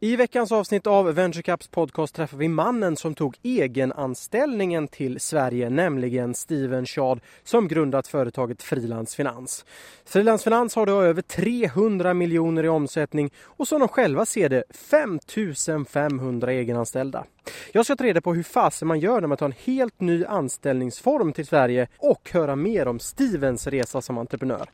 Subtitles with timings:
[0.00, 6.34] I veckans avsnitt av VentureCaps podcast träffar vi mannen som tog egenanställningen till Sverige, nämligen
[6.34, 9.64] Steven Schad som grundat företaget Frilans Finans.
[10.04, 14.64] Frilans Finans har då över 300 miljoner i omsättning och som de själva ser det
[14.70, 17.24] 5500 egenanställda.
[17.72, 20.24] Jag ska ta reda på hur fasen man gör när man tar en helt ny
[20.24, 24.68] anställningsform till Sverige och höra mer om Stevens resa som entreprenör.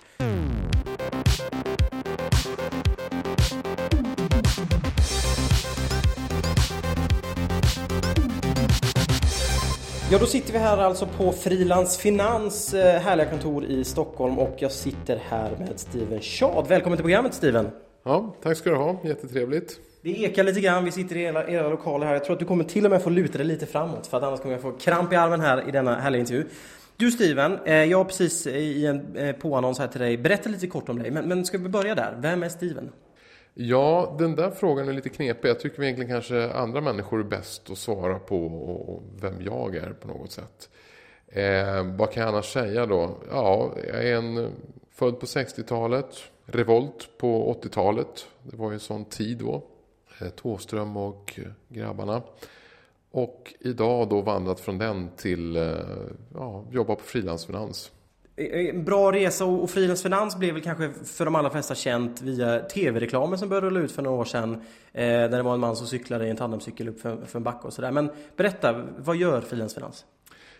[10.12, 14.57] Ja, då sitter vi här alltså på Frilans Finans eh, härliga kontor i Stockholm och
[14.58, 16.66] jag sitter här med Steven Schad.
[16.68, 17.70] Välkommen till programmet Steven!
[18.04, 18.96] Ja, tack ska du ha.
[19.04, 19.79] Jättetrevligt.
[20.03, 22.12] Det ekar lite grann, vi sitter i era, era lokaler här.
[22.12, 24.22] Jag tror att du kommer till och med få luta dig lite framåt för att
[24.22, 26.44] annars kommer jag få kramp i armen här i denna härliga intervju.
[26.96, 30.67] Du Steven, eh, jag har precis i en eh, påannons här till dig berätta lite
[30.67, 31.11] kort om dig.
[31.11, 32.19] Men, men ska vi börja där?
[32.19, 32.91] Vem är Steven?
[33.55, 35.48] Ja, den där frågan är lite knepig.
[35.48, 40.09] Jag tycker egentligen kanske andra människor är bäst att svara på vem jag är på
[40.09, 40.70] något sätt.
[41.27, 43.19] Eh, vad kan jag annars säga då?
[43.31, 44.53] Ja, jag är en
[44.91, 46.17] född på 60-talet.
[46.44, 48.27] Revolt på 80-talet.
[48.42, 49.62] Det var ju en sån tid då.
[50.20, 52.22] Eh, Tåström och grabbarna.
[53.11, 55.77] Och idag då vandrat från den till eh,
[56.34, 57.91] ja, jobba på frilansfinans.
[58.51, 63.39] En bra resa och frilansfinans blev väl kanske för de allra flesta känt via tv-reklamen
[63.39, 64.55] som började rulla ut för några år sedan.
[64.93, 67.43] Eh, där det var en man som cyklade i en tandemcykel upp för, för en
[67.43, 67.91] backe och sådär.
[67.91, 70.05] Men berätta, vad gör frilansfinans?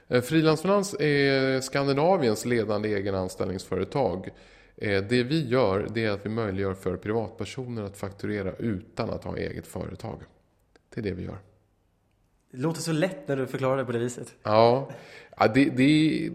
[0.09, 4.29] Eh, frilansfinans är Skandinaviens ledande egenanställningsföretag.
[4.77, 9.25] Eh, det vi gör det är att vi möjliggör för privatpersoner att fakturera utan att
[9.25, 10.23] ha eget företag.
[10.95, 11.39] Det är det vi gör.
[12.51, 14.35] Det låter så lätt när du förklarar det på det viset.
[14.43, 14.91] Ja,
[15.37, 16.31] ja det, det,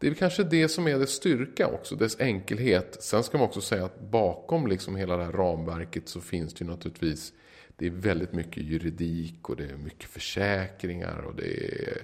[0.00, 2.96] det är kanske det som är dess styrka också, dess enkelhet.
[3.00, 6.64] Sen ska man också säga att bakom liksom hela det här ramverket så finns det
[6.64, 7.32] ju naturligtvis
[7.76, 12.02] det är väldigt mycket juridik och det är mycket försäkringar och det är,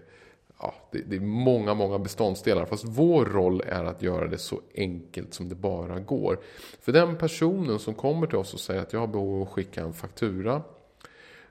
[0.58, 2.66] ja, det, det, är många, många beståndsdelar.
[2.66, 6.38] Fast vår roll är att göra det så enkelt som det bara går.
[6.80, 9.54] För den personen som kommer till oss och säger att jag har behov av att
[9.54, 10.62] skicka en faktura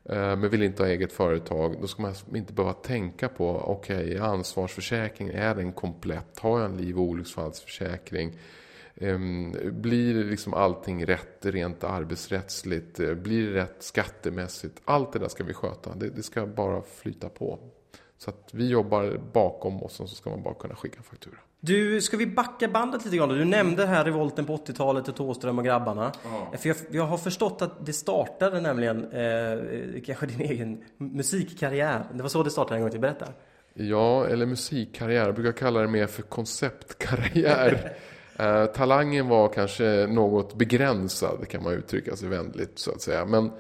[0.09, 1.75] Eh, men vill inte ha eget företag.
[1.81, 6.39] Då ska man inte behöva tänka på, okej, okay, ansvarsförsäkring, är den komplett?
[6.39, 8.39] Har jag en liv och olycksfallsförsäkring?
[8.95, 12.99] Ehm, blir liksom allting rätt rent arbetsrättsligt?
[12.99, 14.81] Eh, blir det rätt skattemässigt?
[14.85, 15.95] Allt det där ska vi sköta.
[15.95, 17.59] Det, det ska bara flyta på.
[18.17, 21.35] Så att vi jobbar bakom och så ska man bara kunna skicka en faktura.
[21.59, 23.29] Du, ska vi backa bandet lite grann?
[23.29, 26.11] Du nämnde här revolten på 80-talet och Tåström och grabbarna.
[26.23, 26.57] Ja.
[26.57, 32.05] För jag, jag, har förstått att det startade nämligen eh, kanske din egen musikkarriär.
[32.13, 32.99] Det var så det startade en gång till.
[32.99, 33.25] Berätta.
[33.73, 35.25] Ja, eller musikkarriär.
[35.25, 37.93] Jag brukar kalla det mer för konceptkarriär.
[38.39, 43.25] eh, talangen var kanske något begränsad kan man uttrycka sig vänligt så att säga.
[43.25, 43.51] Men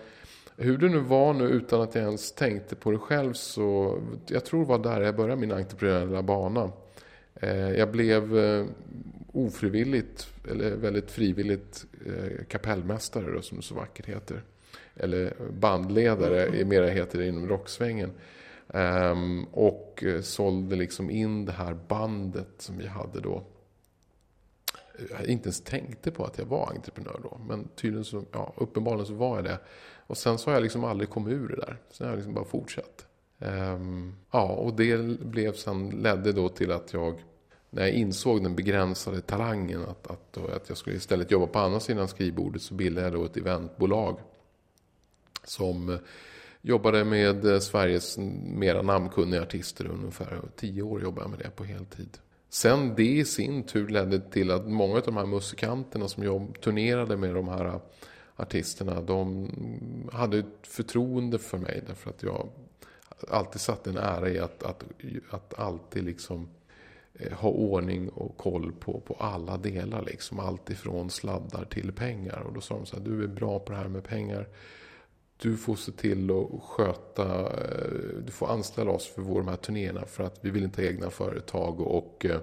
[0.57, 4.45] hur det nu var nu utan att jag ens tänkte på det själv så jag
[4.45, 6.71] tror det var där jag började min entreprenöriella bana.
[7.35, 8.65] Eh, jag blev eh,
[9.31, 14.43] ofrivilligt, eller väldigt frivilligt eh, kapellmästare då, som det så vackert heter.
[14.95, 16.67] Eller bandledare, mm.
[16.67, 18.11] mera heter det inom rocksvängen.
[18.73, 23.43] Ehm, och sålde liksom in det här bandet som vi hade då.
[25.11, 27.39] Jag inte ens tänkte på att jag var entreprenör då.
[27.47, 29.59] Men tydligen så, ja, uppenbarligen så var jag det.
[30.07, 31.77] Och sen så har jag liksom aldrig kommit ur det där.
[31.91, 33.05] Sen har jag liksom bara fortsatt.
[33.39, 37.23] Um, ja, och det blev sen, ledde då till att jag,
[37.69, 41.59] när jag insåg den begränsade talangen, att, att, då, att jag skulle istället jobba på
[41.59, 44.19] andra sidan skrivbordet, så bildade jag då ett eventbolag.
[45.43, 45.99] Som eh,
[46.61, 51.63] jobbade med eh, Sveriges mera namnkunniga artister ungefär tio år jobbade jag med det på
[51.63, 52.17] heltid.
[52.55, 56.61] Sen det i sin tur ledde till att många av de här musikanterna som jobb,
[56.61, 57.79] turnerade med de här äh,
[58.35, 59.49] artisterna, de
[60.11, 62.49] hade ett förtroende för mig därför att jag
[63.29, 64.83] alltid satt en ära i att, att,
[65.29, 66.49] att alltid liksom
[67.13, 70.01] eh, ha ordning och koll på, på alla delar.
[70.01, 70.39] Liksom.
[70.39, 72.39] Allt ifrån sladdar till pengar.
[72.39, 74.47] Och då sa de så här, du är bra på det här med pengar.
[75.41, 77.89] Du får se till att sköta, eh,
[78.25, 80.89] du får anställa oss för våra de här turnéerna för att vi vill inte ha
[80.89, 82.39] egna företag och eh,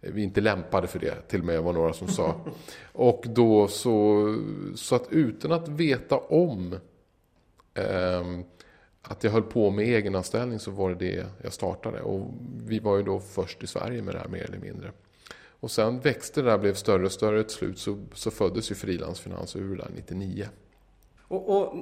[0.00, 2.40] vi är inte lämpade för det, till och med var några som sa.
[2.92, 4.26] Och då så,
[4.74, 6.76] så att utan att veta om
[7.74, 8.40] eh,
[9.02, 12.00] att jag höll på med egenanställning så var det det jag startade.
[12.00, 12.34] Och
[12.66, 14.92] vi var ju då först i Sverige med det här mer eller mindre.
[15.60, 17.42] Och sen växte det där, blev större och större.
[17.42, 20.46] Till slut så, så föddes ju frilansfinans ur där 99.
[21.30, 21.74] Och, och,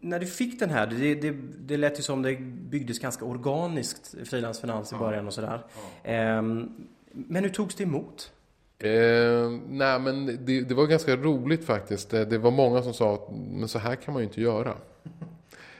[0.00, 4.14] när du fick den här, det, det, det lät ju som det byggdes ganska organiskt,
[4.24, 5.66] frilansfinans i början och sådär.
[6.04, 6.70] Ehm,
[7.12, 8.32] men hur togs det emot?
[8.78, 12.10] Eh, nej, men det, det, var ganska roligt faktiskt.
[12.10, 14.74] Det, det, var många som sa att men så här kan man ju inte göra.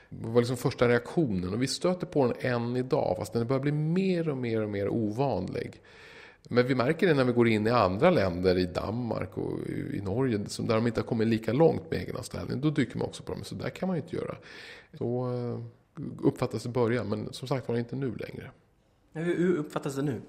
[0.09, 3.61] Det var liksom första reaktionen och vi stöter på den än idag fast den börjar
[3.61, 5.81] bli mer och mer och mer ovanlig.
[6.49, 10.01] Men vi märker det när vi går in i andra länder, i Danmark och i
[10.03, 12.61] Norge, där de inte har kommit lika långt med egenanställning.
[12.61, 14.35] Då dyker man också på dem, så där kan man ju inte göra.
[14.97, 15.59] Så eh,
[16.21, 18.51] uppfattas det i början, men som sagt var inte nu längre.
[19.13, 20.21] Hur uppfattas det nu?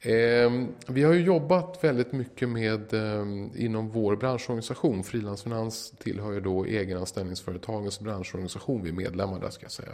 [0.00, 3.24] Eh, vi har ju jobbat väldigt mycket med eh,
[3.54, 5.04] inom vår branschorganisation.
[5.04, 8.82] Frilansfinans tillhör ju då egenanställningsföretagens branschorganisation.
[8.82, 9.92] Vi är medlemmar där ska jag säga.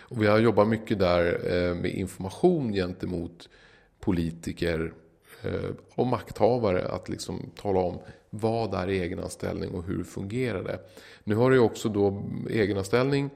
[0.00, 3.48] Och vi har jobbat mycket där eh, med information gentemot
[4.00, 4.92] politiker
[5.42, 7.98] eh, och makthavare att liksom tala om
[8.30, 10.78] vad är egenanställning och hur fungerar det.
[11.24, 13.30] Nu har det också då egenanställning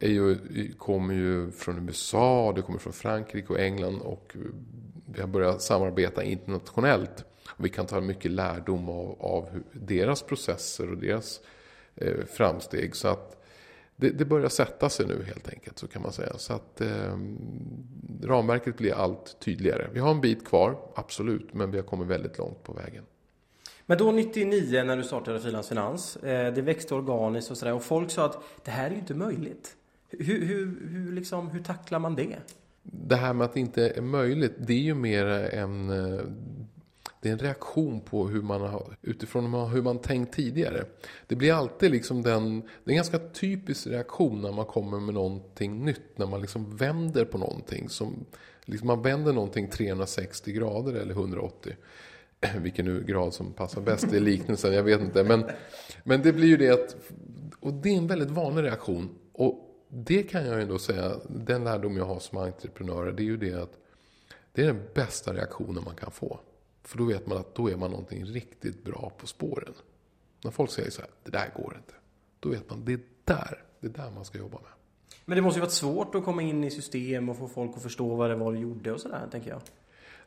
[0.00, 0.38] är ju,
[0.78, 4.36] kommer ju från USA, det kommer från Frankrike och England och
[5.06, 7.24] vi har börjat samarbeta internationellt.
[7.48, 11.40] Och vi kan ta mycket lärdom av, av deras processer och deras
[11.94, 12.96] eh, framsteg.
[12.96, 13.35] Så att
[13.96, 16.32] det, det, börjar sätta sig nu helt enkelt så kan man säga.
[16.38, 17.18] Så att eh,
[18.22, 19.88] ramverket blir allt tydligare.
[19.92, 23.04] Vi har en bit kvar, absolut, men vi har kommit väldigt långt på vägen.
[23.86, 27.82] Men då 99 när du startade Frilans Finans, eh, det växte organiskt och sådär och
[27.82, 29.76] folk sa att det här är ju inte möjligt.
[30.10, 32.36] Hur, hur, hur, liksom, hur tacklar man det?
[32.82, 36.20] Det här med att det inte är möjligt, det är ju mer en eh,
[37.26, 40.84] det är en reaktion på hur man har, utifrån hur man tänkt tidigare.
[41.26, 45.14] Det blir alltid liksom den, det är en ganska typisk reaktion när man kommer med
[45.14, 46.18] någonting nytt.
[46.18, 47.88] När man liksom vänder på någonting.
[47.88, 48.24] Som,
[48.64, 51.72] liksom man vänder någonting 360 grader eller 180.
[52.58, 55.24] Vilken nu grad som passar bäst i liknelsen, jag vet inte.
[55.24, 55.44] Men,
[56.04, 56.96] men det blir ju det att,
[57.60, 59.08] och det är en väldigt vanlig reaktion.
[59.32, 63.24] Och det kan jag ju ändå säga, den lärdom jag har som entreprenör, det är
[63.24, 63.72] ju det att
[64.52, 66.40] det är den bästa reaktionen man kan få.
[66.86, 69.74] För då vet man att då är man någonting riktigt bra på spåren.
[70.44, 71.94] När folk säger så här, det där går inte.
[72.40, 74.70] Då vet man, det är där, det är där man ska jobba med.
[75.24, 77.82] Men det måste ju varit svårt att komma in i system och få folk att
[77.82, 79.60] förstå vad det var du gjorde och sådär, tänker jag.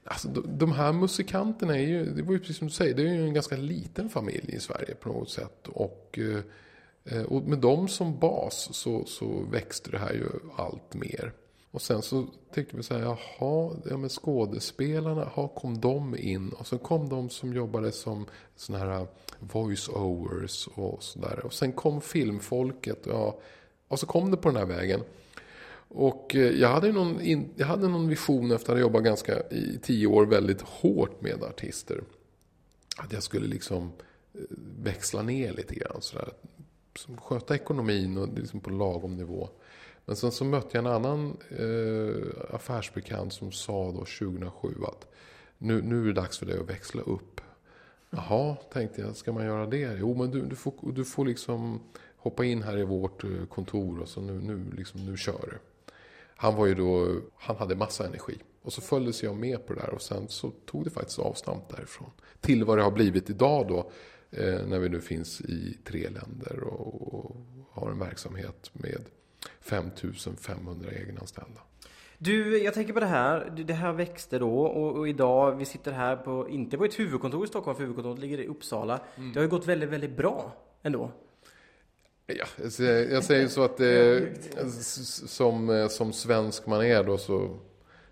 [0.04, 3.14] Alltså, de här musikanterna är ju, det var ju precis som du säger, det är
[3.14, 5.68] ju en ganska liten familj i Sverige på något sätt.
[5.68, 6.20] Och,
[7.04, 11.34] eh, och med dem som bas så, så växte det här ju allt mer.
[11.72, 16.50] Och sen så tyckte vi så här, jaha, ja men skådespelarna, ha kom de in?
[16.50, 18.26] Och så kom de som jobbade som
[18.56, 19.08] sådana här äh,
[19.40, 21.46] voice-overs och sådär.
[21.46, 23.40] Och sen kom filmfolket, ja,
[23.88, 25.02] och så kom det på den här vägen.
[25.88, 27.20] Och eh, jag hade, någon,
[27.56, 31.44] jag hade någon vision efter att ha jobbat ganska i tio år väldigt hårt med
[31.44, 32.04] artister.
[32.98, 33.92] Att jag skulle liksom
[34.34, 34.42] eh,
[34.84, 36.34] växla ner lite grann sådär.
[37.18, 39.50] Sköta ekonomin och liksom på lagom nivå.
[40.10, 45.08] Men sen så mötte jag en annan eh, affärsbekant som sa då 2007 att
[45.58, 47.42] nu, nu är det dags för dig att växla upp.
[48.10, 49.98] Jaha, tänkte jag, ska man göra det?
[50.00, 51.80] Jo, men du, du, får, du får liksom
[52.18, 55.58] hoppa in här i vårt eh, kontor och så nu, nu, liksom, nu kör du.
[56.36, 58.38] Han var ju då, han hade massa energi.
[58.62, 61.70] Och så följdes jag med på det där och sen så tog det faktiskt avstamp
[61.70, 62.12] därifrån.
[62.42, 63.92] Till vad det har blivit idag då,
[64.32, 67.36] eh, när vi nu finns i tre länder och, och
[67.72, 69.02] har en verksamhet med
[69.62, 71.62] 5500 egenanställda.
[72.18, 73.64] Du, jag tänker på det här.
[73.66, 77.46] Det här växte då och, och, idag, vi sitter här på, inte på ett huvudkontor
[77.46, 79.00] i Stockholm, för huvudkontoret ligger i Uppsala.
[79.16, 79.34] Mm.
[79.34, 81.12] Det har ju gått väldigt, väldigt bra ändå.
[82.28, 82.46] Ja,
[83.10, 84.70] jag säger så att eh,
[85.28, 87.60] som, eh, som svensk man är då så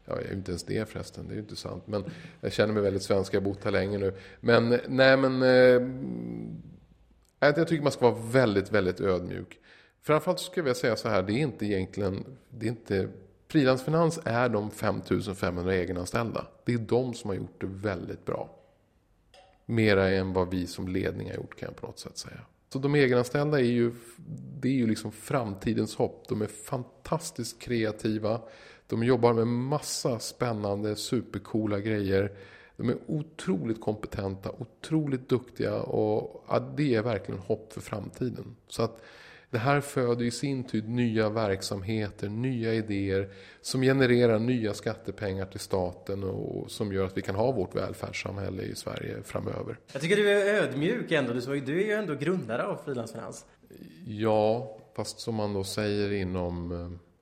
[0.10, 1.84] Ja, jag är ju inte ens det förresten, det är ju inte sant.
[1.88, 2.04] Men
[2.42, 4.14] jag känner mig väldigt svensk, jag har bott här länge nu.
[4.40, 5.42] Men nej men...
[5.42, 5.82] Eh,
[7.40, 9.60] jag tycker man ska vara väldigt, väldigt ödmjuk.
[10.02, 13.10] Framförallt skulle jag säga så här, det är inte egentligen, det är inte,
[13.48, 16.48] frilansfinans är de 5500 egenanställda.
[16.66, 18.50] Det är de som har gjort det väldigt bra.
[19.66, 22.40] Mera än vad vi som ledning har gjort kan jag på något sätt säga.
[22.70, 23.94] Så de egenanställda är ju,
[24.60, 26.26] det är ju liksom framtidens hopp.
[26.30, 28.42] De är fantastiskt kreativa.
[28.88, 32.32] De jobbar med massa spännande, supercoola grejer.
[32.78, 38.56] De är otroligt kompetenta, otroligt duktiga och ja, det är verkligen hopp för framtiden.
[38.68, 39.02] Så att
[39.50, 43.30] det här föder i sin tur nya verksamheter, nya idéer
[43.62, 48.64] som genererar nya skattepengar till staten och som gör att vi kan ha vårt välfärdssamhälle
[48.64, 49.80] i Sverige framöver.
[49.94, 51.34] Jag tycker du är ödmjuk ändå.
[51.34, 53.46] Du är ju ändå grundare av Frilansfinans.
[54.08, 56.72] Ja, fast som man då säger inom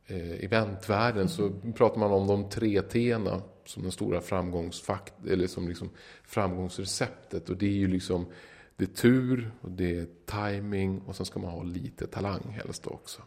[0.08, 5.68] eh, eventvärlden så pratar man om de tre T'na som den stora framgångsfakt eller som
[5.68, 5.90] liksom
[6.24, 8.26] framgångsreceptet och det är ju liksom
[8.76, 12.88] det är tur och det är timing och sen ska man ha lite talang helst
[12.88, 13.22] också.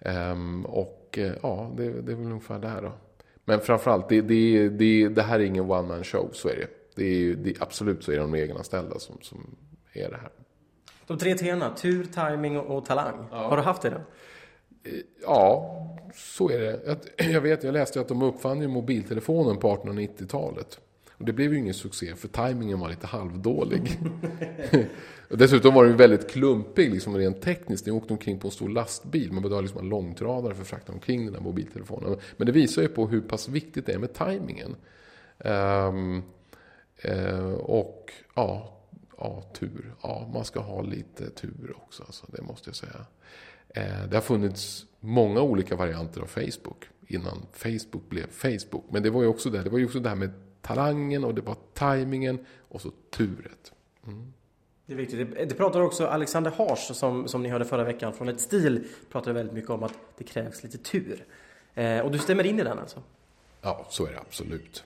[0.00, 2.92] Um, och uh, ja, det, det, är väl ungefär där då.
[3.44, 6.68] Men framförallt, det, det, det, det här är ingen one man show, så är det.
[6.94, 9.56] det, är, det absolut så är det de egenanställda som, som
[9.92, 10.30] är det här.
[11.06, 13.28] De tre T'na, tur, timing och, och talang.
[13.30, 13.48] Ja.
[13.48, 14.00] Har du haft det då?
[15.22, 15.74] Ja,
[16.14, 16.98] så är det.
[17.32, 20.80] Jag vet, jag läste att de uppfann ju mobiltelefonen på 1890-talet.
[21.18, 23.98] Och det blev ju ingen succé för tajmingen var lite halvdålig.
[25.28, 27.84] och dessutom var den väldigt klumpig liksom rent tekniskt.
[27.84, 29.32] Den åkte omkring på en stor lastbil.
[29.32, 32.16] Man behövde liksom ha liksom en långtradare för att frakta omkring den där mobiltelefonen.
[32.36, 34.76] Men det visar ju på hur pass viktigt det är med tajmingen.
[35.38, 36.22] Um,
[37.08, 38.78] uh, och ja,
[39.18, 39.94] ja, tur.
[40.02, 42.02] Ja, man ska ha lite tur också.
[42.02, 43.06] Alltså, det måste jag säga.
[43.68, 48.84] Eh, det har funnits många olika varianter av Facebook innan Facebook blev Facebook.
[48.90, 50.30] Men det var ju också det, det var ju också det här med
[50.68, 53.72] talangen och det var tajmingen och så turet.
[54.06, 54.32] Mm.
[54.86, 55.30] Det är viktigt.
[55.30, 58.88] Det, det pratar också Alexander Hars som, som ni hörde förra veckan från ett stil
[59.10, 61.24] pratade väldigt mycket om att det krävs lite tur.
[61.74, 63.02] Eh, och du stämmer in i den alltså?
[63.60, 64.84] Ja, så är det absolut.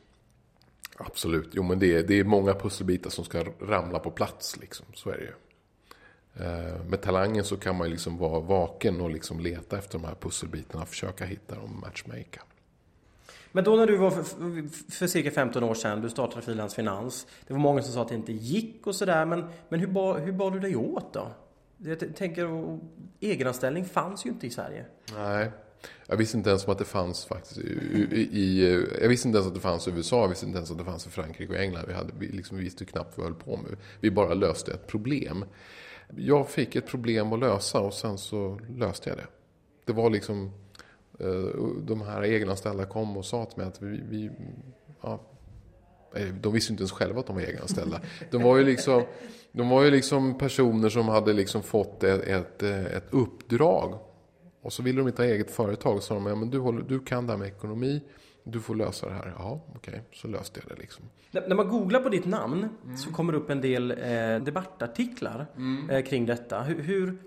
[0.96, 1.50] Absolut.
[1.52, 4.56] Jo, men det är, det är många pusselbitar som ska ramla på plats.
[4.60, 4.86] Liksom.
[4.94, 5.32] Så är det ju.
[6.44, 10.04] Eh, med talangen så kan man ju liksom vara vaken och liksom leta efter de
[10.04, 10.86] här pusselbitarna.
[10.86, 12.42] Försöka hitta dem och matchmaka.
[13.52, 14.22] Men då när du var för,
[14.92, 17.26] för cirka 15 år sedan, du startade Frilans Finans.
[17.46, 19.24] Det var många som sa att det inte gick och sådär.
[19.24, 21.32] Men, men hur, bar, hur bar du dig åt då?
[21.76, 22.78] Jag tänker,
[23.20, 24.84] egenanställning fanns ju inte i Sverige.
[25.16, 25.50] Nej.
[26.06, 29.48] Jag visste inte ens om att det fanns faktiskt i, i, Jag visste inte ens
[29.48, 31.58] att det fanns i USA, jag visste inte ens att det fanns i Frankrike och
[31.58, 31.84] England.
[31.88, 33.76] Vi, hade, vi liksom visste knappt vad vi höll på med.
[34.00, 35.44] Vi bara löste ett problem.
[36.16, 39.26] Jag fick ett problem att lösa och sen så löste jag det.
[39.84, 40.50] Det var liksom
[41.82, 44.30] de här egenanställda kom och sa till mig att vi, vi
[45.02, 45.20] ja,
[46.40, 48.00] de visste inte ens själva att de var egenanställda.
[48.30, 49.04] De var ju liksom,
[49.52, 53.98] de var ju liksom personer som hade liksom fått ett, ett, ett uppdrag.
[54.62, 56.02] Och så ville de inte ha eget företag.
[56.02, 58.02] Så sa de, ja, men du, håller, du kan det här med ekonomi.
[58.44, 59.34] Du får lösa det här.
[59.38, 59.78] Ja, okej.
[59.90, 60.00] Okay.
[60.12, 61.04] Så löste jag det liksom.
[61.30, 62.96] När man googlar på ditt namn mm.
[62.96, 65.90] så kommer det upp en del eh, debattartiklar mm.
[65.90, 66.62] eh, kring detta.
[66.62, 67.18] Hur, hur,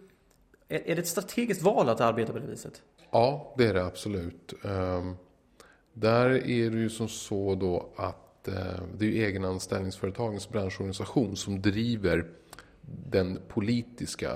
[0.67, 2.81] är det ett strategiskt val att arbeta på det viset?
[3.15, 4.53] Ja, det är det absolut.
[4.63, 5.15] Ehm,
[5.93, 11.61] där är det ju som så då att eh, det är ju egenanställningsföretagens branschorganisation som
[11.61, 12.25] driver
[13.09, 14.31] den politiska,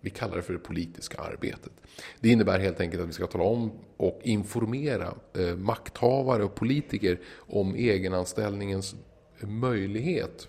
[0.00, 1.72] vi kallar det för det politiska arbetet.
[2.20, 7.20] Det innebär helt enkelt att vi ska tala om och informera eh, makthavare och politiker
[7.36, 8.94] om egenanställningens
[9.40, 10.48] möjlighet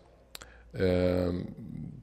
[0.74, 1.44] ehm,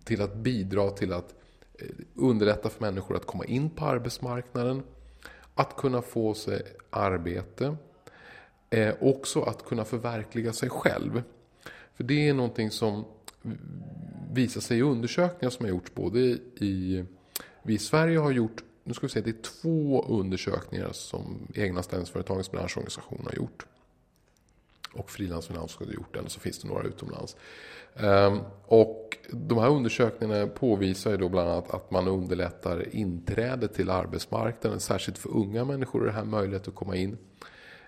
[0.04, 1.34] till att bidra till att
[1.78, 4.82] eh, underlätta för människor att komma in på arbetsmarknaden
[5.54, 7.76] att kunna få sig arbete.
[8.70, 11.22] Eh, också att kunna förverkliga sig själv.
[11.94, 13.04] För det är någonting som
[14.32, 17.04] visar sig i undersökningar som har gjorts både i...
[17.62, 21.82] Vi i Sverige har gjort, nu ska vi säga det är två undersökningar som egna
[21.82, 23.66] ställningsföretagens branschorganisation har gjort.
[24.92, 27.36] Och Frilansfinans har gjort den så finns det några utomlands.
[27.96, 33.90] Ehm, och de här undersökningarna påvisar ju då bland annat att man underlättar inträde till
[33.90, 34.80] arbetsmarknaden.
[34.80, 37.18] Särskilt för unga människor är det här möjligt att komma in.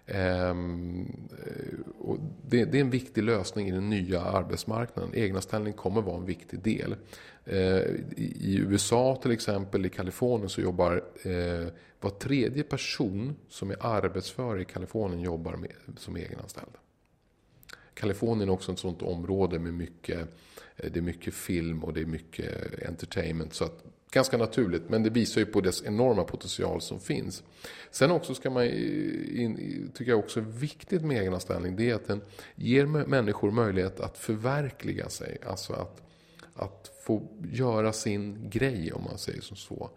[0.07, 1.07] Ehm,
[1.47, 2.19] eh, och
[2.49, 5.15] det, är en viktig lösning i den nya arbetsmarknaden.
[5.15, 6.97] Egnaställning kommer vara en viktig del.
[7.45, 11.69] Ehm, I USA till exempel, i Kalifornien, så jobbar eh,
[12.01, 15.59] var tredje person som är arbetsför i Kalifornien jobbar
[15.97, 16.82] som egenanställd.
[18.03, 20.19] Kalifornien är också ett sånt område med mycket,
[20.77, 22.49] eh, det är mycket film och det är mycket
[22.89, 23.55] entertainment.
[23.55, 27.43] Så att, ganska naturligt, men det visar ju på dess enorma potential som finns.
[27.91, 32.07] Sen också ska man, in, tycker jag också är viktigt med egenanställning, det är att
[32.07, 32.21] den
[32.55, 35.39] ger människor möjlighet att förverkliga sig.
[35.47, 36.03] Alltså att,
[36.55, 39.91] att få göra sin grej om man säger som så.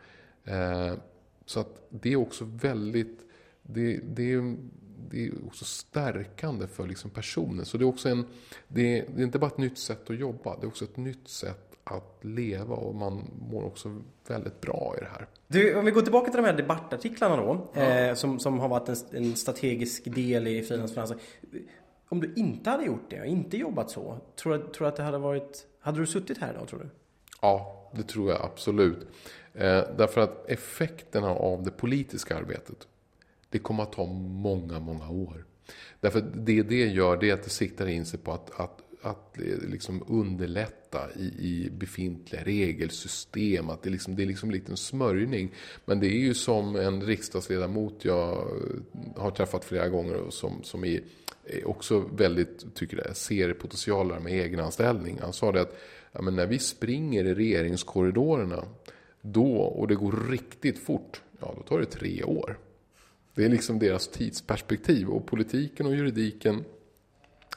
[0.44, 0.94] Eh,
[1.46, 3.20] så att det är också väldigt,
[3.62, 4.56] det, det är
[5.12, 7.66] det är också stärkande för liksom personen.
[7.66, 8.26] Så det är också en,
[8.68, 10.98] det är, det är, inte bara ett nytt sätt att jobba, det är också ett
[10.98, 15.28] nytt sätt att leva och man mår också väldigt bra i det här.
[15.48, 17.82] Du, om vi går tillbaka till de här debattartiklarna då, ja.
[17.82, 21.18] eh, som, som har varit en, en strategisk del i frilansfinanser.
[22.10, 25.18] Om du inte hade gjort det, inte jobbat så, tror du, tror att det hade
[25.18, 26.90] varit, hade du suttit här idag tror du?
[27.42, 29.08] Ja, det tror jag absolut.
[29.54, 32.88] Eh, därför att effekterna av det politiska arbetet
[33.56, 35.46] det kommer att ta många, många år.
[36.00, 39.40] Därför det det gör det är att det siktar in sig på att, att, att
[39.40, 43.70] eh, liksom underlätta i, i befintliga regelsystem.
[43.70, 45.54] Att det, liksom, det är liksom lite liten smörjning.
[45.86, 50.64] Men det är ju som en riksdagsledamot jag eh, har träffat flera gånger och som,
[50.64, 51.02] som är,
[51.44, 55.20] är också väldigt, tycker det, ser potentialer med egenanställning.
[55.22, 55.78] Han sa det att
[56.12, 58.64] ja, men när vi springer i regeringskorridorerna
[59.22, 62.58] då, och det går riktigt fort, ja då tar det tre år.
[63.36, 66.66] Det är liksom deras tidsperspektiv och politiken och juridiken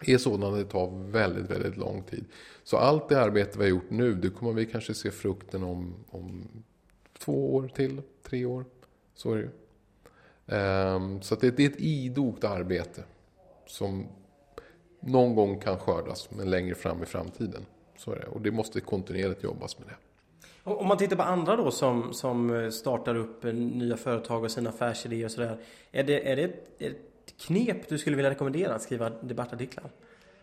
[0.01, 2.25] är sådana att det tar väldigt, väldigt lång tid.
[2.65, 5.95] Så allt det arbete vi har gjort nu, det kommer vi kanske se frukten om,
[6.11, 6.49] om
[7.19, 8.65] två år till, tre år.
[9.15, 9.51] Så är det ju.
[10.47, 13.05] Um, så det, det, är ett idogt arbete
[13.67, 14.07] som
[15.01, 17.67] någon gång kan skördas, men längre fram i framtiden.
[17.97, 18.27] Så är det.
[18.27, 20.08] Och det måste kontinuerligt jobbas med det.
[20.77, 24.51] Om man tittar på andra då som, som eh, startar upp eh, nya företag och
[24.51, 25.59] sina affärsidéer och sådär.
[25.93, 26.97] Är det, är det ett, ett
[27.47, 29.91] knep du skulle vilja rekommendera att skriva debattartiklar?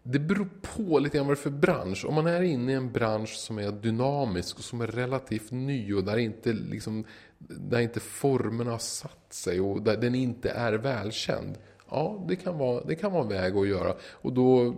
[0.04, 2.06] Det beror på lite grann vad det är för bransch.
[2.06, 5.94] Om man är inne i en bransch som är dynamisk och som är relativt ny
[5.94, 7.04] och där inte, liksom,
[7.38, 11.58] där inte formerna har satt sig och där den inte är välkänd.
[11.90, 13.96] Ja, det kan vara, det kan vara en väg att göra.
[14.12, 14.76] Och då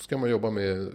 [0.00, 0.92] ska man jobba med,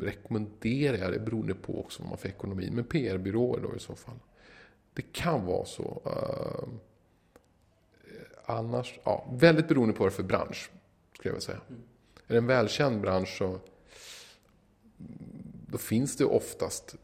[0.00, 3.94] rekommenderar jag, det beroende på också vad man får ekonomin, med PR-byråer då i så
[3.94, 4.18] fall.
[4.94, 6.02] Det kan vara så.
[6.06, 6.68] Uh,
[8.44, 10.70] annars, ja, väldigt beroende på vad det är för bransch,
[11.14, 11.60] skulle jag vilja säga.
[11.68, 11.82] Mm.
[12.26, 13.60] Är det en välkänd bransch så
[15.68, 16.96] då finns det oftast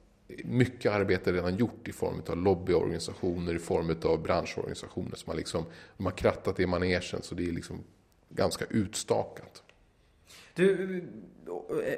[0.45, 5.65] mycket arbete redan gjort i form av lobbyorganisationer, i form av branschorganisationer som har, liksom,
[5.99, 7.85] har krattat i manegen så det är liksom
[8.29, 9.63] ganska utstakat.
[10.55, 10.99] Du,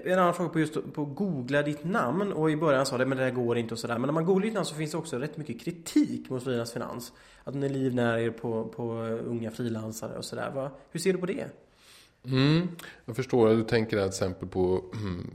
[0.05, 3.07] eh, en annan fråga på just på googla ditt namn och i början sa det
[3.07, 3.99] men det där går inte och sådär.
[3.99, 6.73] Men när man googlar ditt namn så finns det också rätt mycket kritik mot Frilans
[6.73, 7.13] Finans.
[7.45, 8.93] Att ni livnär er på, på
[9.27, 10.71] unga frilansare och sådär.
[10.91, 11.47] Hur ser du på det?
[12.27, 12.69] Mm,
[13.05, 15.31] jag förstår att du tänker till exempel på mm,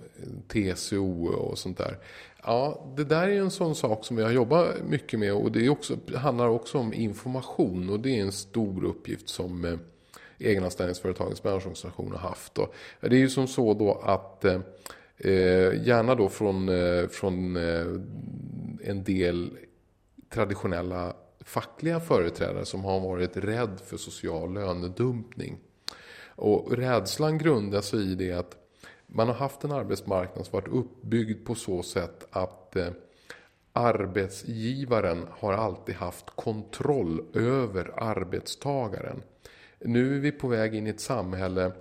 [0.47, 1.97] TCO och sånt där.
[2.43, 5.69] Ja, det där är en sån sak som jag jobbar mycket med och det, är
[5.69, 9.77] också, handlar också om information och det är en stor uppgift som eh,
[10.39, 12.57] egenanställningsföretagens branschorganisation har haft.
[12.57, 14.61] Och det är ju som så då att eh,
[15.87, 17.85] gärna då från, eh, från eh,
[18.83, 19.57] en del
[20.29, 25.57] traditionella fackliga företrädare som har varit rädd för social lönedumpning.
[26.35, 28.55] Och rädslan grundar sig i det att
[29.07, 32.89] man har haft en arbetsmarknad som varit uppbyggd på så sätt att eh,
[33.73, 39.21] arbetsgivaren har alltid haft kontroll över arbetstagaren.
[39.79, 41.71] Nu är vi på väg in i ett samhälle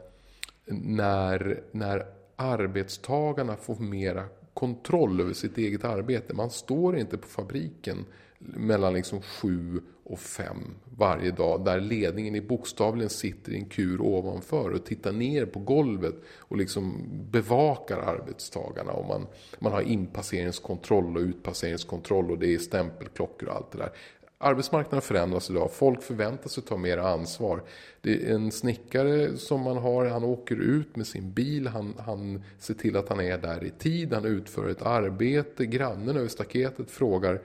[0.66, 2.06] när, när
[2.36, 6.34] arbetstagarna får mera kontroll över sitt eget arbete.
[6.34, 8.04] Man står inte på fabriken
[8.38, 14.00] mellan liksom sju och fem varje dag där ledningen i bokstavligen sitter i en kur
[14.00, 18.92] ovanför och tittar ner på golvet och liksom bevakar arbetstagarna.
[18.92, 19.26] Och man,
[19.58, 23.92] man har inpasseringskontroll och utpasseringskontroll och det är stämpelklockor och allt det där.
[24.40, 25.70] Arbetsmarknaden förändras idag.
[25.72, 27.62] Folk förväntar sig ta mer ansvar.
[28.00, 32.42] Det är en snickare som man har, han åker ut med sin bil, han, han
[32.58, 35.66] ser till att han är där i tid, han utför ett arbete.
[35.66, 37.40] Grannen över staketet frågar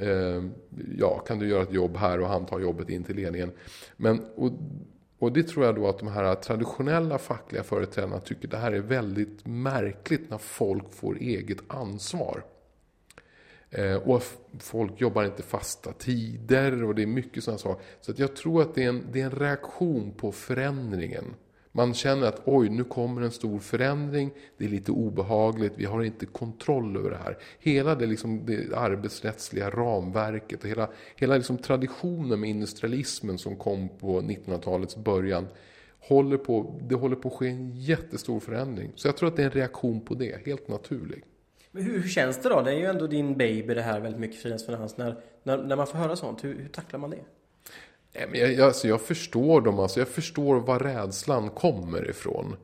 [0.00, 0.42] eh,
[0.98, 3.52] ja, kan du göra ett jobb här och han tar jobbet in till ledningen.
[3.96, 4.52] Men, och,
[5.18, 8.80] och det tror jag då att de här traditionella fackliga företrädarna tycker det här är
[8.80, 12.42] väldigt märkligt när folk får eget ansvar.
[13.74, 14.22] Eh, och
[14.58, 17.84] folk jobbar inte fasta tider och det är mycket sådana saker.
[18.00, 21.24] Så att jag tror att det är, en, det är en reaktion på förändringen.
[21.74, 26.02] Man känner att oj, nu kommer en stor förändring, det är lite obehagligt, vi har
[26.02, 27.38] inte kontroll över det här.
[27.58, 33.88] Hela det, liksom, det arbetsrättsliga ramverket och hela, hela liksom traditionen med industrialismen som kom
[33.88, 35.46] på 1900-talets början
[36.00, 38.92] håller på, det håller på att ske en jättestor förändring.
[38.94, 41.24] Så jag tror att det är en reaktion på det, helt naturligt.
[41.72, 42.62] Men hur, hur, känns det då?
[42.62, 44.96] Det är ju ändå din baby det här väldigt mycket frilansfinans.
[44.96, 47.24] När, när, när man får höra sånt, hur, hur tacklar man det?
[48.12, 52.56] Jag, jag, alltså jag förstår dem, alltså jag förstår var rädslan kommer ifrån.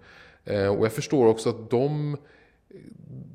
[0.45, 2.17] Eh, och jag förstår också att de,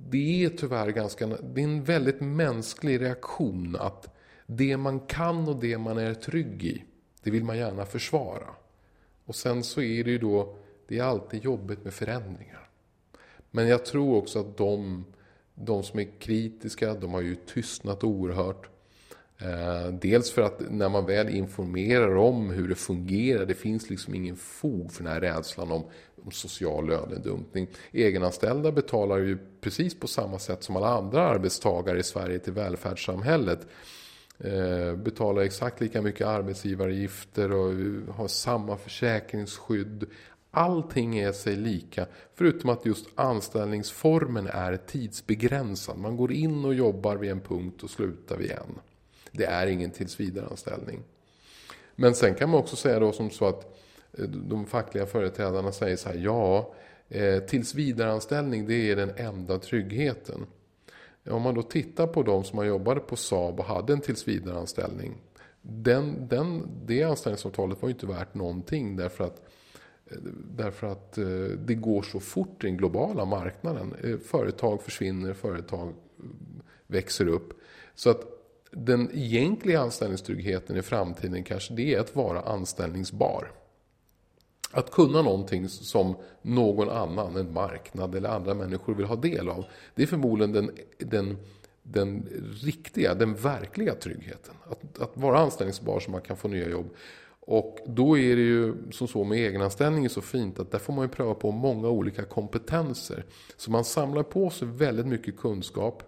[0.09, 5.59] det är tyvärr ganska, det är en väldigt mänsklig reaktion att det man kan och
[5.59, 6.83] det man är trygg i,
[7.23, 8.47] det vill man gärna försvara.
[9.25, 10.55] Och sen så är det ju då,
[10.87, 12.69] det är alltid jobbigt med förändringar.
[13.51, 15.05] Men jag tror också att de
[15.55, 18.69] de som är kritiska, de har ju tystnat oerhört.
[19.37, 24.15] Eh, dels för att när man väl informerar om hur det fungerar, det finns liksom
[24.15, 25.83] ingen fog för den här rädslan om,
[26.25, 27.67] om social lönedumpning.
[27.91, 33.67] Egenanställda betalar ju precis på samma sätt som alla andra arbetstagare i Sverige till välfärdssamhället.
[34.39, 37.73] Eh, betalar exakt lika mycket arbetsgivaravgifter och
[38.15, 40.05] har samma försäkringsskydd.
[40.55, 45.97] Allting är sig lika, förutom att just anställningsformen är tidsbegränsad.
[45.97, 48.79] Man går in och jobbar vid en punkt och slutar vid en.
[49.31, 51.03] Det är ingen tillsvidareanställning.
[51.95, 53.79] Men sen kan man också säga då som så att
[54.17, 56.73] eh, de fackliga företrädarna säger så här, ja,
[57.09, 60.45] eh, tillsvidareanställning det är den enda tryggheten.
[61.29, 65.21] Om man då tittar på de som har jobbat på Saab och hade en tillsvidareanställning
[65.65, 69.41] den, den, det anställningsavtalet var ju inte värt någonting därför att
[70.55, 71.25] Därför att eh,
[71.65, 73.95] det går så fort i den globala marknaden.
[74.03, 75.93] Eh, företag försvinner, företag eh,
[76.87, 77.53] växer upp.
[77.95, 78.21] Så att
[78.71, 83.51] den egentliga anställningstryggheten i framtiden kanske det är att vara anställningsbar.
[84.71, 89.65] Att kunna någonting som någon annan, en marknad eller andra människor vill ha del av.
[89.95, 91.37] Det är förmodligen den, den,
[91.83, 92.29] den
[92.61, 94.53] riktiga, den verkliga tryggheten.
[94.69, 96.89] Att, att vara anställningsbar så man kan få nya jobb.
[97.45, 100.93] Och då är det ju som så med egenanställning är så fint att där får
[100.93, 103.25] man ju pröva på många olika kompetenser.
[103.57, 106.03] Så man samlar på sig väldigt mycket kunskap.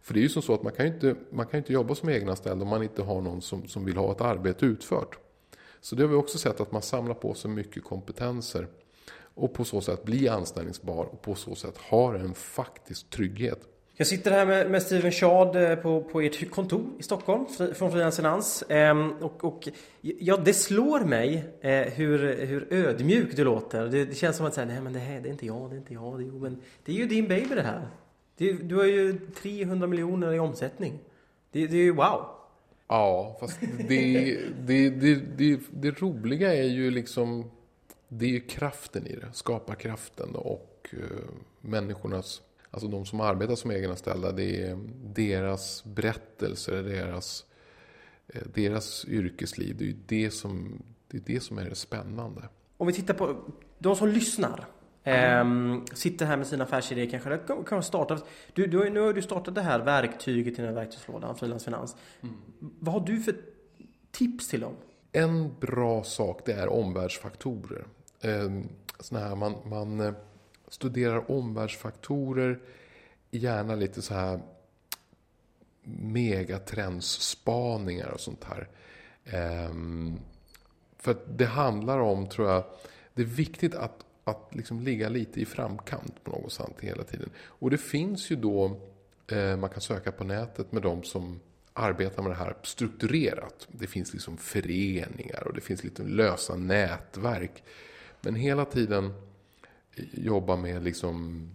[0.00, 1.94] För det är ju som så att man kan ju inte, man kan inte jobba
[1.94, 5.18] som egenanställd om man inte har någon som, som vill ha ett arbete utfört.
[5.80, 8.68] Så det har vi också sett att man samlar på sig mycket kompetenser.
[9.34, 13.60] Och på så sätt blir anställningsbar och på så sätt har en faktisk trygghet.
[14.00, 17.92] Jag sitter här med, med Steven Schad eh, på, på ert kontor i Stockholm från
[17.92, 18.64] Frilans Finans.
[18.68, 19.68] Ehm, och, och,
[20.00, 23.88] ja, det slår mig eh, hur, hur ödmjuk du låter.
[23.88, 25.76] Det, det känns som att säga, nej men det här det är inte jag, det
[25.76, 26.18] är inte jag.
[26.18, 27.88] Det är, men det är ju din baby det här.
[28.36, 30.98] Det, du har ju 300 miljoner i omsättning.
[31.52, 32.26] Det, det är ju wow.
[32.88, 37.50] Ja, fast det, det, det, det, det roliga är ju liksom,
[38.08, 39.28] det är ju kraften i det.
[39.32, 40.98] Skaparkraften och eh,
[41.60, 42.42] människornas
[42.78, 47.44] Alltså de som arbetar som egenanställda, det är deras berättelser, deras,
[48.28, 49.76] eh, deras yrkesliv.
[49.76, 52.42] Det är det som, det är det som är det spännande.
[52.76, 53.36] Om vi tittar på
[53.78, 54.66] de som lyssnar.
[55.02, 55.86] Mm.
[55.94, 57.38] sitter här med sina affärsidéer kanske.
[57.66, 58.18] Kan starta.
[58.52, 61.96] Du, du, nu har du startat det här verktyget i den här verktygslådan, Frilansfinans.
[62.20, 62.34] Mm.
[62.58, 63.36] Vad har du för
[64.10, 64.74] tips till dem?
[65.12, 67.84] En bra sak det är omvärldsfaktorer.
[68.20, 68.50] Eh,
[69.12, 70.12] här man, man eh,
[70.68, 72.60] studerar omvärldsfaktorer,
[73.30, 74.40] gärna lite så här
[75.82, 78.68] megatrendsspaningar och sånt här.
[79.24, 80.20] Ehm,
[80.98, 82.64] för att det handlar om, tror jag,
[83.14, 87.30] det är viktigt att, att liksom ligga lite i framkant på något sätt hela tiden.
[87.38, 88.80] Och det finns ju då,
[89.26, 91.40] eh, man kan söka på nätet med de som
[91.72, 93.68] arbetar med det här strukturerat.
[93.72, 97.62] Det finns liksom föreningar och det finns lite lösa nätverk.
[98.20, 99.27] Men hela tiden
[100.12, 101.48] jobba med liksom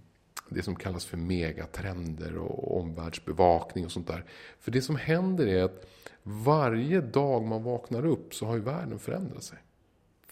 [0.49, 4.25] det som kallas för megatrender och omvärldsbevakning och sånt där.
[4.59, 5.87] För det som händer är att
[6.23, 9.57] varje dag man vaknar upp så har ju världen förändrat sig.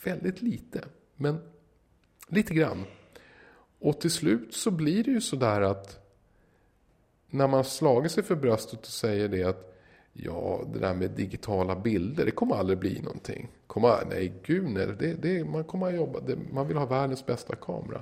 [0.04, 0.84] Väldigt lite,
[1.16, 1.40] men
[2.28, 2.86] lite grann.
[3.80, 6.02] Och till slut så blir det ju sådär att
[7.30, 9.71] när man slagit sig för bröstet och säger det att
[10.14, 13.48] Ja, det där med digitala bilder, det kommer aldrig bli någonting.
[13.68, 14.88] Kommer, nej, gud nej.
[15.00, 18.02] Det, det, man kommer att jobba, det, man vill ha världens bästa kamera.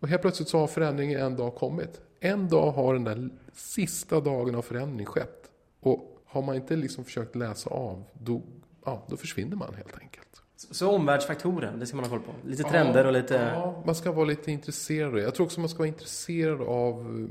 [0.00, 2.00] Och helt plötsligt så har förändringen en dag kommit.
[2.20, 5.50] En dag har den där sista dagen av förändring skett.
[5.80, 8.42] Och har man inte liksom försökt läsa av, då,
[8.84, 10.42] ja, då försvinner man helt enkelt.
[10.56, 12.48] Så omvärldsfaktoren, det ska man ha koll på?
[12.48, 13.52] Lite trender och lite...
[13.54, 15.18] Ja, man ska vara lite intresserad.
[15.18, 17.28] Jag tror också man ska vara intresserad av,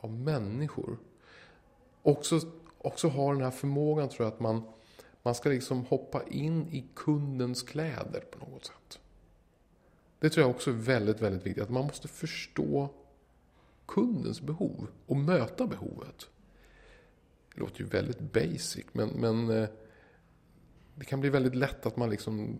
[0.00, 0.98] av människor.
[2.02, 2.40] Också
[2.86, 4.62] också har den här förmågan tror jag att man,
[5.22, 8.98] man ska liksom hoppa in i kundens kläder på något sätt.
[10.18, 11.62] Det tror jag också är väldigt, väldigt viktigt.
[11.62, 12.88] Att man måste förstå
[13.86, 16.28] kundens behov och möta behovet.
[17.54, 19.68] Det låter ju väldigt basic men, men eh,
[20.94, 22.58] det kan bli väldigt lätt att man liksom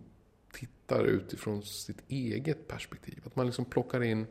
[0.51, 3.23] tittar utifrån sitt eget perspektiv.
[3.25, 4.25] Att man liksom plockar in...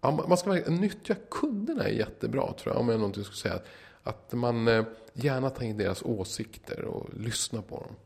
[0.00, 2.80] Ja, man ska nyttja kunderna är jättebra tror jag.
[2.80, 3.62] Om jag någonting skulle säga.
[4.02, 7.96] Att man eh, gärna tar in deras åsikter och lyssnar på dem.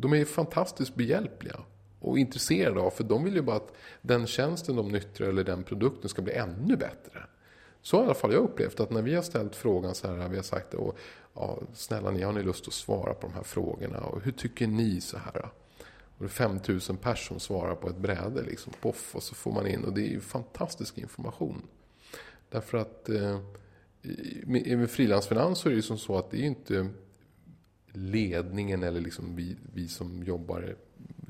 [0.00, 1.60] De är fantastiskt behjälpliga
[2.00, 5.62] och intresserade av, för de vill ju bara att den tjänsten de nyttjar eller den
[5.62, 7.26] produkten ska bli ännu bättre.
[7.82, 10.28] Så har i alla fall jag upplevt att när vi har ställt frågan så här,
[10.28, 10.98] vi har sagt och,
[11.34, 14.66] ja, snälla ni, har ni lust att svara på de här frågorna och hur tycker
[14.66, 15.50] ni så här?
[16.18, 19.52] Och det är 5000 personer som svarar på ett bräde liksom, poff, och så får
[19.52, 21.62] man in och det är ju fantastisk information.
[22.50, 23.40] Därför att eh,
[24.46, 26.88] med, med frilansfinans så är det ju som så att det är inte
[27.92, 30.76] ledningen eller liksom vi, vi som jobbar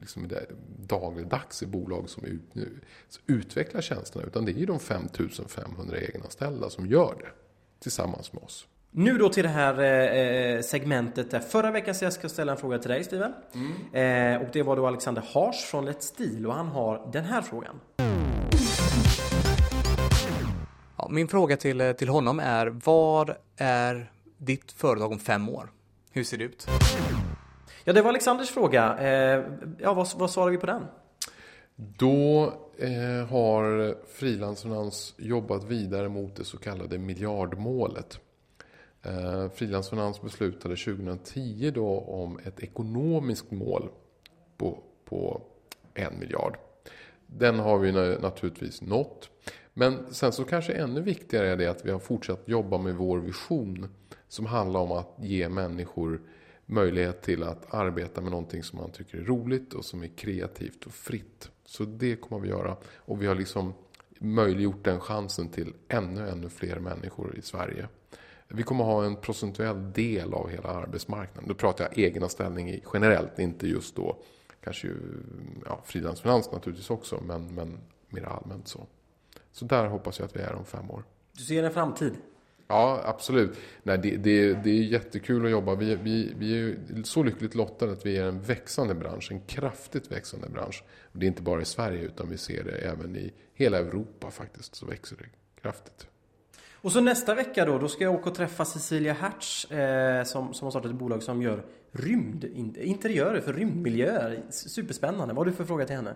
[0.00, 0.28] liksom
[0.76, 2.80] dagligdags i bolag som ut, nu,
[3.26, 4.26] utvecklar tjänsterna.
[4.26, 7.28] Utan det är ju de 5500 egenanställda som gör det
[7.78, 8.66] tillsammans med oss.
[8.90, 12.58] Nu då till det här eh, segmentet där förra veckan så jag ska ställa en
[12.58, 13.32] fråga till dig Steven.
[13.52, 14.34] Mm.
[14.34, 17.42] Eh, och det var då Alexander Hars från Let's Steel och han har den här
[17.42, 17.80] frågan
[21.10, 25.70] min fråga till, eh, till honom är, vad är ditt företag om fem år?
[26.12, 26.66] Hur ser det ut?
[27.84, 28.98] Ja, det var Alexanders fråga.
[28.98, 29.44] Eh,
[29.78, 30.82] ja, vad, vad svarar vi på den?
[31.76, 38.18] Då eh, har Frilansfinans jobbat vidare mot det så kallade miljardmålet.
[39.02, 43.88] Eh, Frilansfinans beslutade 2010 då om ett ekonomiskt mål
[44.56, 45.42] på, på
[45.94, 46.56] en miljard.
[47.26, 49.30] Den har vi naturligtvis nått.
[49.74, 53.18] Men sen så kanske ännu viktigare är det att vi har fortsatt jobba med vår
[53.18, 53.88] vision
[54.28, 56.20] som handlar om att ge människor
[56.66, 60.86] möjlighet till att arbeta med någonting som man tycker är roligt och som är kreativt
[60.86, 61.50] och fritt.
[61.64, 62.76] Så det kommer vi göra.
[62.96, 63.74] Och vi har liksom
[64.18, 67.88] möjliggjort den chansen till ännu, ännu fler människor i Sverige.
[68.48, 71.48] Vi kommer ha en procentuell del av hela arbetsmarknaden.
[71.48, 74.22] Då pratar jag egna ställning generellt, inte just då
[74.60, 74.88] kanske
[75.66, 78.86] ja, frilansfinans naturligtvis också, men, men mer allmänt så.
[79.54, 81.04] Så där hoppas jag att vi är om fem år.
[81.32, 82.12] Du ser en framtid?
[82.66, 83.58] Ja, absolut.
[83.82, 85.74] Nej, det, det, det är jättekul att jobba.
[85.74, 90.12] Vi, vi, vi är så lyckligt lottade att vi är en växande bransch, en kraftigt
[90.12, 90.84] växande bransch.
[91.12, 94.74] Det är inte bara i Sverige utan vi ser det även i hela Europa faktiskt,
[94.74, 95.24] så växer det
[95.62, 96.06] kraftigt.
[96.72, 100.54] Och så nästa vecka då, då ska jag åka och träffa Cecilia Hertz eh, som,
[100.54, 102.44] som har startat ett bolag som gör rymd,
[102.76, 104.42] interiörer för rymdmiljöer.
[104.50, 105.34] Superspännande.
[105.34, 106.14] Vad har du för fråga till henne?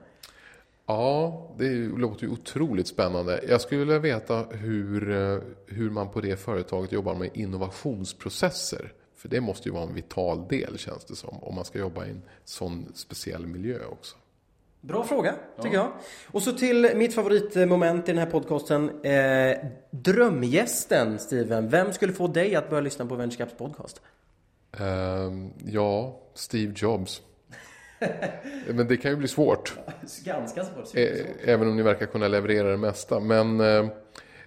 [0.88, 3.40] Ja, det låter ju otroligt spännande.
[3.48, 8.92] Jag skulle vilja veta hur, eh, hur man på det företaget jobbar med innovationsprocesser.
[9.16, 11.38] För det måste ju vara en vital del känns det som.
[11.42, 14.16] Om man ska jobba i en sån speciell miljö också.
[14.80, 15.82] Bra fråga, tycker ja.
[15.82, 15.92] jag.
[16.34, 19.04] Och så till mitt favoritmoment i den här podcasten.
[19.04, 19.56] Eh,
[19.90, 21.68] drömgästen, Steven.
[21.68, 24.00] Vem skulle få dig att börja lyssna på Venturecaps podcast?
[24.78, 25.32] Eh,
[25.64, 27.22] ja, Steve Jobs.
[28.68, 29.78] Men det kan ju bli svårt.
[30.24, 30.94] Ganska svårt.
[31.44, 33.20] Även om ni verkar kunna leverera det mesta.
[33.20, 33.88] Men eh,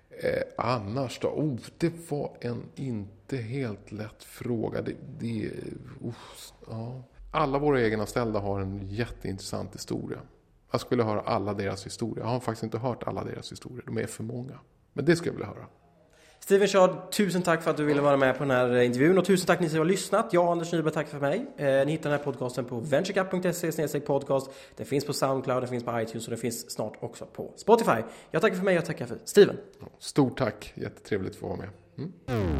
[0.09, 1.27] eh, annars då?
[1.27, 4.81] Oh, det var en inte helt lätt fråga.
[4.81, 5.49] Det, det,
[6.03, 6.13] uh,
[6.67, 7.03] ja.
[7.31, 10.19] Alla våra egenanställda har en jätteintressant historia.
[10.71, 12.23] Jag skulle höra alla deras historier.
[12.23, 13.83] Jag har faktiskt inte hört alla deras historier.
[13.85, 14.59] De är för många.
[14.93, 15.67] Men det skulle jag vilja höra.
[16.51, 19.17] Steven Shard, tusen tack för att du ville vara med på den här eh, intervjun
[19.17, 20.29] och tusen tack ni som har lyssnat.
[20.31, 21.45] Jag och Anders Nyberg tackar för mig.
[21.57, 24.51] Eh, ni hittar den här podcasten på venturecup.se podcast.
[24.75, 28.01] Den finns på Soundcloud, den finns på iTunes och den finns snart också på Spotify.
[28.31, 29.57] Jag tackar för mig, jag tackar för Steven.
[29.99, 31.69] Stort tack, jättetrevligt att få vara med.
[32.27, 32.51] Mm.